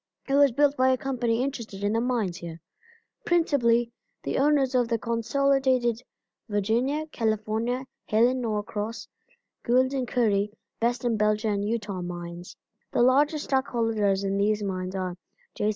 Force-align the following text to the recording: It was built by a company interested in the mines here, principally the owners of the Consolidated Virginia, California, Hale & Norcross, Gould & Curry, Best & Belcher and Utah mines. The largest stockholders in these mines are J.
It 0.27 0.33
was 0.33 0.51
built 0.51 0.75
by 0.75 0.89
a 0.89 0.97
company 0.97 1.43
interested 1.43 1.83
in 1.83 1.93
the 1.93 2.01
mines 2.01 2.37
here, 2.37 2.59
principally 3.23 3.91
the 4.23 4.39
owners 4.39 4.73
of 4.73 4.87
the 4.87 4.97
Consolidated 4.97 6.01
Virginia, 6.49 7.05
California, 7.11 7.85
Hale 8.07 8.33
& 8.33 8.33
Norcross, 8.33 9.07
Gould 9.61 9.93
& 10.07 10.07
Curry, 10.07 10.53
Best 10.79 11.05
& 11.13 11.17
Belcher 11.19 11.49
and 11.49 11.63
Utah 11.63 12.01
mines. 12.01 12.55
The 12.91 13.03
largest 13.03 13.43
stockholders 13.43 14.23
in 14.23 14.37
these 14.37 14.63
mines 14.63 14.95
are 14.95 15.17
J. 15.53 15.69